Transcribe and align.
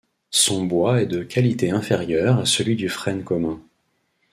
Son 0.31 0.65
bois 0.65 0.99
est 0.99 1.05
de 1.05 1.21
qualité 1.21 1.69
inférieure 1.69 2.39
à 2.39 2.45
celui 2.47 2.75
du 2.75 2.89
frêne 2.89 3.23
commun. 3.23 3.61